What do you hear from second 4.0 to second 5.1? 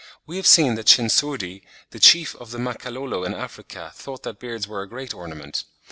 that beards were a